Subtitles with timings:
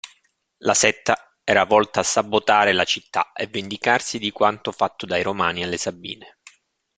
[0.63, 5.61] La setta era volta a sabotare la città e vendicarsi di quanto fatto dai Romani
[5.63, 6.39] alle Sabine.